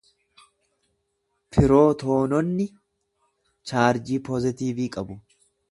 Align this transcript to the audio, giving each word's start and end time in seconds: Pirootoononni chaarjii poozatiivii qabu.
Pirootoononni 1.57 2.67
chaarjii 3.73 4.23
poozatiivii 4.31 4.93
qabu. 4.99 5.23